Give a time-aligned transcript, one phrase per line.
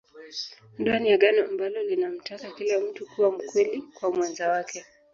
[0.79, 4.85] Ndoa ni Agano ambalo linamtaka kila mtu kuwa mkweli kwa mwenza wake